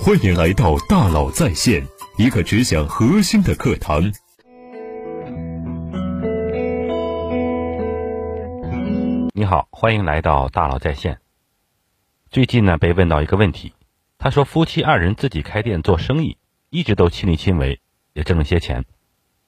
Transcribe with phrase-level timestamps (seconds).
[0.00, 1.86] 欢迎来到大佬在线，
[2.16, 4.02] 一个只讲核心的课堂。
[9.32, 11.20] 你好，欢迎来到大佬在线。
[12.30, 13.74] 最近呢，被问到一个问题，
[14.18, 16.36] 他说夫妻二人自己开店做生意，
[16.70, 17.80] 一直都亲力亲为，
[18.12, 18.84] 也挣了些钱，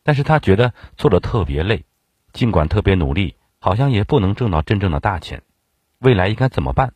[0.04, 1.84] 但是他觉得做的特别累，
[2.32, 5.42] 尽管特别努力，好像也不能挣到真正的大钱，
[5.98, 6.92] 未来应该怎么办，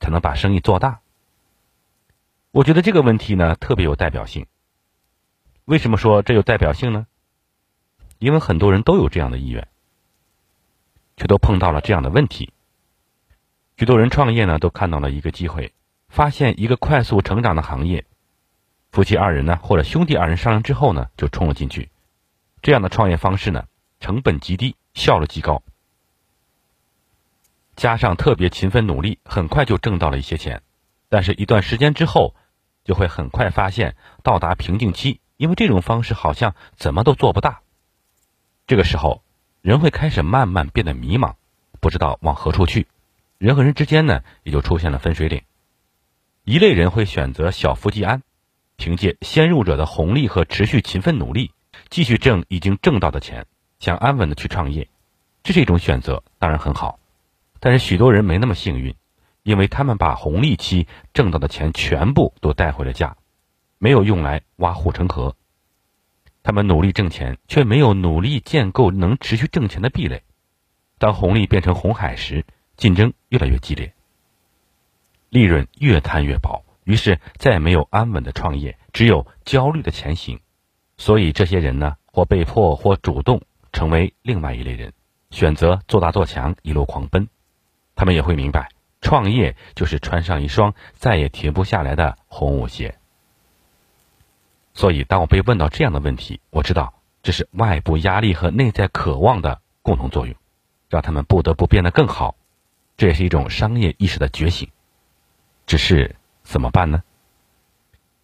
[0.00, 1.00] 才能把生意做大？
[2.58, 4.48] 我觉得这个问题呢特别有代表性。
[5.64, 7.06] 为什么说这有代表性呢？
[8.18, 9.68] 因为很多人都有这样的意愿，
[11.16, 12.52] 却都碰到了这样的问题。
[13.76, 15.72] 许多人创业呢都看到了一个机会，
[16.08, 18.06] 发现一个快速成长的行业，
[18.90, 21.90] 夫妻二人呢或者兄弟二人商量之后呢就冲了进去。
[22.60, 23.66] 这样的创业方式呢
[24.00, 25.62] 成本极低，效率极高，
[27.76, 30.60] 加上特别勤奋努力，很快就挣到了一些钱。
[31.08, 32.34] 但是，一段时间之后，
[32.88, 37.60] 就会很快发现到达瓶颈期，因为这种方式好像怎么都做不大。
[38.66, 39.22] 这个时候，
[39.60, 41.34] 人会开始慢慢变得迷茫，
[41.80, 42.86] 不知道往何处去，
[43.36, 45.42] 人和人之间呢，也就出现了分水岭。
[46.44, 48.22] 一类人会选择小富即安，
[48.78, 51.52] 凭借先入者的红利和持续勤奋努力，
[51.90, 53.44] 继续挣已经挣到的钱，
[53.80, 54.88] 想安稳的去创业，
[55.42, 56.98] 这是一种选择，当然很好。
[57.60, 58.96] 但是许多人没那么幸运。
[59.48, 63.16] 因为他们把红利期挣到的钱全部都带回了家，
[63.78, 65.36] 没有用来挖护城河。
[66.42, 70.22] 他们努力挣钱，却没有努力建构能持续挣钱的壁垒。
[70.98, 72.44] 当红利变成红海时，
[72.76, 73.94] 竞争越来越激烈，
[75.30, 80.40] 利润越摊越薄，于是再也没有安稳的创业，只有焦虑的前行。
[80.98, 83.40] 所以这些人呢，或被迫或主动，
[83.72, 84.92] 成为另外一类人，
[85.30, 87.26] 选择做大做强，一路狂奔。
[87.96, 88.68] 他们也会明白。
[89.00, 92.96] 创业就是穿上一双再也停不下来的红舞鞋。
[94.74, 100.36] 所以，当我被问到这样的问题，我知道这是外部压力和内在渴望的共同作用，
[100.88, 102.36] 让他们不得不变得更好。
[102.96, 104.70] 这也是一种商业意识的觉醒。
[105.66, 107.02] 只是怎么办呢？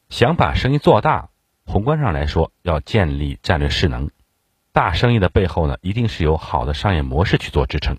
[0.09, 1.29] 想把生意做大，
[1.67, 4.11] 宏观上来说，要建立战略势能。
[4.73, 7.99] 大生意的背后呢，一定是有好的商业模式去做支撑。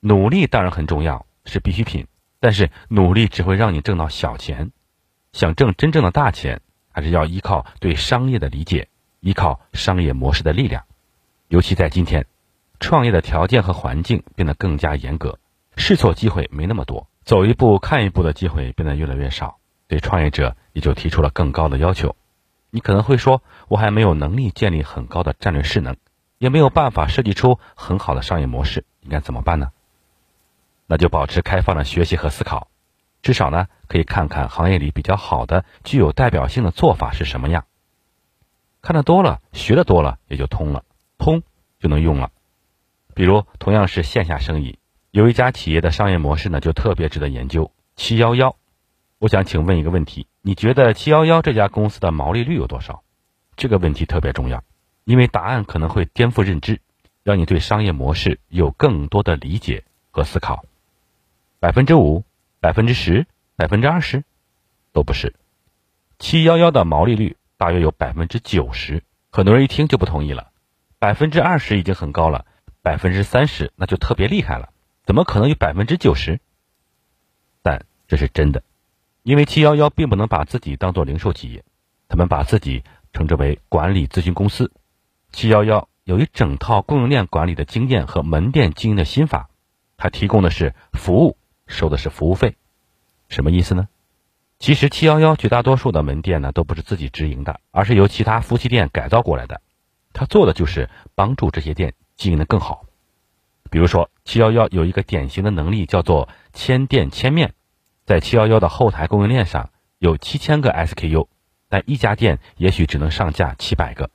[0.00, 1.26] 努力当然很重要。
[1.46, 2.06] 是必需品，
[2.40, 4.70] 但是努力只会让你挣到小钱。
[5.32, 6.60] 想挣真正的大钱，
[6.92, 8.88] 还是要依靠对商业的理解，
[9.20, 10.84] 依靠商业模式的力量。
[11.48, 12.26] 尤其在今天，
[12.80, 15.38] 创业的条件和环境变得更加严格，
[15.76, 19.58] 试错机会没那么多，走一步看一步的机会变得越来越少，
[19.88, 22.16] 对创业者也就提出了更高的要求。
[22.70, 25.96] 你可能会说，我还没有能力建立很高的战略势能，
[26.38, 29.70] 也没有办法设计出很好的商业模式，应该怎么办呢？
[30.86, 32.68] 那就保持开放的学习和思考，
[33.22, 37.64] 至少呢可以看看行业里比较好的、具有代表性的做法是什么样。
[38.82, 40.84] 看得多了，学的多了，也就通了，
[41.18, 41.42] 通
[41.80, 42.30] 就能用了。
[43.14, 44.78] 比如同样是线下生意，
[45.10, 47.72] 有一家企业的商业模式呢就特别值得研究。
[47.96, 48.56] 七幺幺，
[49.18, 53.02] 我想请问一个问题：你觉得七幺幺这家公司的毛利率有多少？
[53.56, 54.62] 这个问题特别重要，
[55.04, 56.80] 因为答案可能会颠覆认知，
[57.24, 60.64] 让你对商业模式有更多的理解和思考。
[61.66, 62.22] 百分之五、
[62.60, 64.22] 百分之十、百分之二十，
[64.92, 65.34] 都不是。
[66.16, 70.52] 七幺幺的毛利率大约有百分之九十，很多人一听就不同意了。
[71.00, 72.46] 百分之二十已经很高了，
[72.82, 74.68] 百分之三十那就特别厉害了。
[75.04, 76.38] 怎么可能有百分之九十？
[77.64, 78.62] 但这是真的，
[79.24, 81.64] 因为七幺幺并不能把自己当做零售企业，
[82.06, 84.70] 他们把自己称之为管理咨询公司。
[85.32, 89.50] 七幺幺有一整套供应链管理的经验和门店经营的心法，
[89.96, 91.36] 它提供的是服务。
[91.66, 92.56] 收的是服务费，
[93.28, 93.88] 什么意思呢？
[94.58, 99.60] 其实七幺幺绝大多数的门店呢都不是自己直营的，而是由其他夫妻店改造过来的。
[100.12, 102.86] 他做的就是帮助这些店经营的更好。
[103.70, 107.52] 比如说，七幺幺有一个典型的能力叫做千店千面，
[108.06, 111.26] 在七幺幺的后台供应链上有七千个 SKU，
[111.68, 114.10] 但一家店也许只能上架七百个。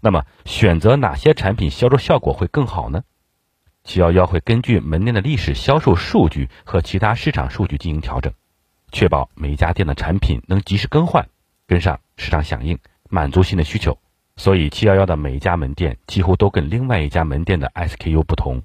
[0.00, 3.02] 那么选择哪些产品销售效果会更好呢？
[3.86, 8.32] 七幺幺会根据门店的历史销售数据和其他市场数据进行调整，
[8.90, 11.28] 确保每一家店的产品能及时更换，
[11.68, 12.76] 跟上市场响应，
[13.08, 13.96] 满足新的需求。
[14.36, 18.60] 所以，七幺幺的每一家门店几乎都跟另外一家门店的 SKU 不同。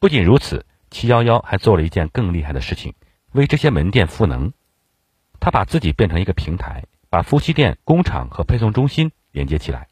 [0.00, 2.92] 不仅如此，七幺幺还做了一件更厉害的事情，
[3.30, 4.52] 为这些门店赋能。
[5.38, 9.86] 他把自己变成一个平台，把夫妻店、工厂和配送中心连接起来。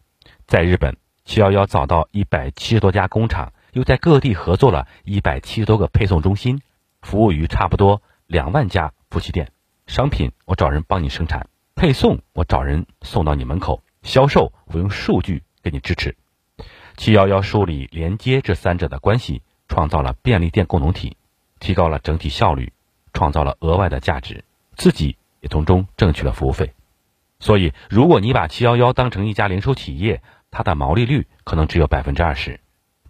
[0.48, 3.52] 在日本，七幺幺找到一百七十多家工厂。
[3.72, 6.60] 又在各地合作了一百七十多个配送中心，
[7.00, 9.50] 服务于差不多两万家夫妻店，
[9.86, 16.16] 商品我找人帮你生产，配送我找人送到你门口，销售我用数据给你支持。
[16.98, 21.16] 七幺幺梳理连接这三者的关系，创造了便利店共同体，
[21.58, 22.74] 提高了整体效率，
[23.14, 24.44] 创造了额外的价值，
[24.76, 26.74] 自己也从中挣取了服务费。
[27.40, 32.58] 所以，如果你把七幺幺当成一家零售企业，它的毛利率可能只有百分之二十；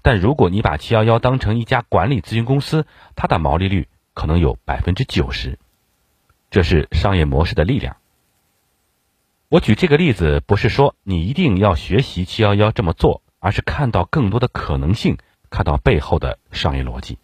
[0.03, 5.59] 但如果你把七幺幺当成一家管理咨询公司，它的毛利率可能有百分之九十。
[6.51, 7.97] 这是商业模式的力量。
[9.49, 15.19] 我举这个例子，不是说你一定要学习七幺幺这么做，而是看到更多的可能性，
[15.51, 17.19] 看到背后的商业逻辑。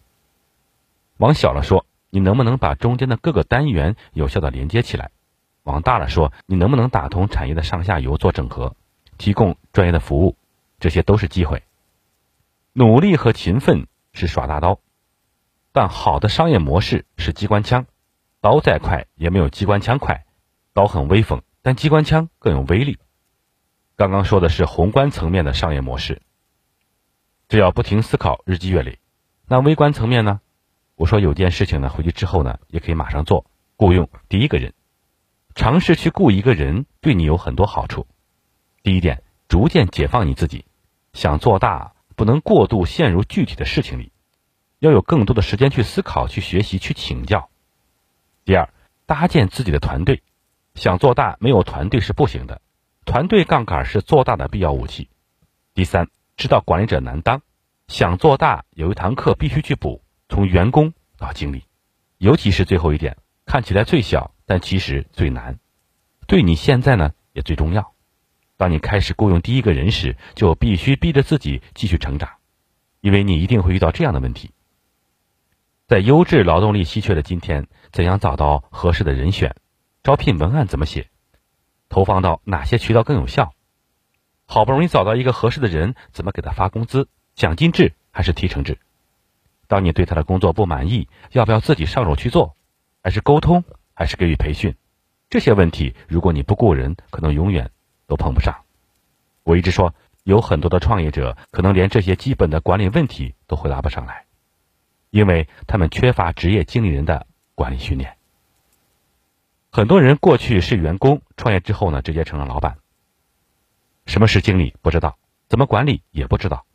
[1.17, 5.11] 往小了说，你能不能把中间的各个单元有效的连接起来？
[5.63, 8.75] 往大了说，你能不能打通产业的上下游做整合，
[9.17, 10.35] 提供专业的服务？
[10.79, 11.61] 这些都是机会。
[12.73, 14.79] 努力和勤奋是耍大刀，
[15.71, 17.85] 但好的商业模式是机关枪，
[18.41, 20.25] 刀再快也没有机关枪快，
[20.73, 21.41] 刀很威风。
[21.61, 22.99] 但机关枪更有威力。
[23.97, 26.21] 刚刚说的是宏观层面的商业模式，
[27.49, 28.99] 只要不停思考，日积月累。
[29.45, 30.39] 那微观层面呢？
[30.95, 34.73] 我说有件事情呢，回去之后呢，也可以马上做，雇佣第一个人，
[35.53, 38.07] 尝试去雇一个人，对你有很多好处。
[38.83, 40.65] 第一点，逐渐解放你自己，
[41.11, 44.11] 想做大，不能过度陷入具体的事情里，
[44.79, 47.49] 要有更多的时间去思考、去学习、去请教。
[48.43, 48.73] 第二，
[49.05, 50.21] 搭建自己的团队。
[50.75, 52.59] 想做大，没有团队是不行的。
[53.05, 55.07] 团队杠杆是做大的必要武器。
[55.73, 57.41] 第三，知道管理者难当，
[57.87, 61.63] 想做大有一堂课必须去补，从员工到经理，
[62.17, 65.57] 尤其是最后一点，看起来最小，但其实最难，
[66.27, 67.93] 对你现在呢也最重要。
[68.59, 72.29] 当你开始雇佣第一个人时，就必须逼着自己继续成长，
[72.99, 74.51] 因为你一定会遇到这样的问题：
[75.87, 79.55] 在优质劳动力稀缺的今天，怎样找到合适的人选？
[80.03, 81.07] 招聘文案怎么写？
[81.87, 83.53] 投放到哪些渠道更有效？
[84.45, 87.07] 好不容易找到一个合适的人，怎么给他发工资？
[87.35, 88.77] 奖金制还是提成制？
[89.67, 92.57] 当你对他的工作不满意，要不要自己上手去做？
[93.01, 93.63] 还是沟通？
[93.93, 94.75] 还是给予培训？
[95.29, 97.71] 这些问题，如果你不雇人，可能永远
[98.09, 98.65] 都碰不上。
[99.43, 104.25] 我一直说，有很多的创业者可能连这些基本的管理问题都回答不上来，
[105.11, 107.25] 因为他们缺乏职业经理人的
[107.55, 108.17] 管理训练。
[109.71, 112.79] 很多人过去是员工，创业之后呢，直接成了老板。
[114.07, 115.17] 什么是经理不知道，
[115.47, 116.65] 怎么管理也不知道，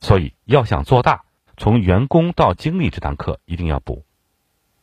[0.00, 1.24] 所以要想做大，
[1.56, 4.04] 从员工到经理这堂课一定要补。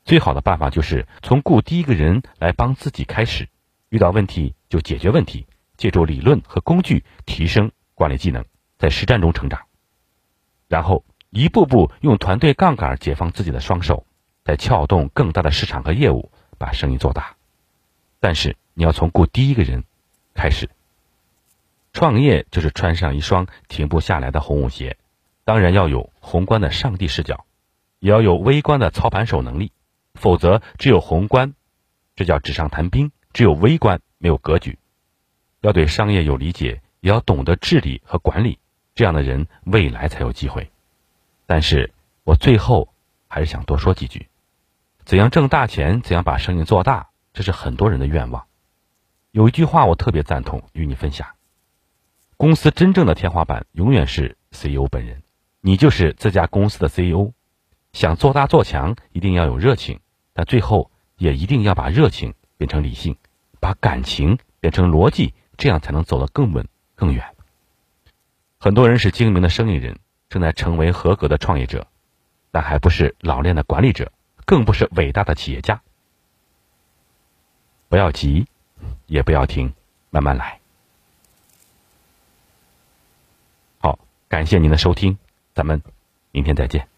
[0.03, 3.47] 最好的办法就是从雇第一个人来帮自己开始，
[3.87, 5.47] 遇到问题就解决问题，
[5.81, 8.45] 借助理论和工具提升管理技能，
[8.77, 9.61] 在实战中成长，
[10.67, 14.05] 然后一步步用团队杠杆解放自己的双手，
[14.43, 17.35] 再撬动更大的市场和业务，把生意做大。
[18.19, 19.83] 但是你要从雇第一个人
[20.35, 20.69] 开始。
[21.93, 24.97] 创业就是穿上一双停不下来的红舞鞋，
[25.45, 27.47] 当然要有宏观的上帝视角，
[27.97, 29.71] 也要有微观的操盘手能力，
[30.13, 31.55] 否则只有宏观，
[32.15, 34.77] 这叫纸上谈兵；只有微观，没有格局。
[35.61, 38.59] 要对商业有理解，也要懂得治理和管理，
[38.93, 40.71] 这样的人未来才有机会。
[41.45, 41.93] 但是
[42.23, 42.93] 我最后
[43.27, 44.27] 还是想多说几句：
[45.05, 46.01] 怎样挣大钱？
[46.01, 47.09] 怎样把生意做大？
[47.33, 48.45] 这是很多人的愿望。
[49.31, 51.27] 有一句话我特别赞同，与你分享：
[52.35, 55.21] 公司真正的天花板永远是 CEO 本人，
[55.61, 57.33] 你就是这家公司的 CEO。
[57.93, 59.99] 想做大做强，一定要有热情，
[60.33, 63.17] 但最后也一定要把热情变成理性，
[63.59, 67.35] 把感情变成逻辑，这样才能走得更稳更远。
[68.59, 71.85] 很多人是精明的生意人，正在成为合格的创业者，
[72.49, 74.11] 但还不是老练的管理者，
[74.47, 75.83] 更不是伟大的企业家。
[77.89, 78.47] 不要急，
[79.05, 79.75] 也不要停，
[80.09, 80.59] 慢慢来。
[83.77, 85.19] 好，感谢您的收听，
[85.53, 85.83] 咱们
[86.31, 86.90] 明天再见。